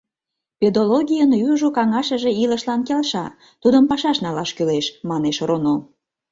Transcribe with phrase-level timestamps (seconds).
[0.59, 3.25] Педологийын южо каҥашыже илышлан келша,
[3.61, 4.85] тудым пашаш налаш кӱлеш...
[5.09, 5.75] манеш роно...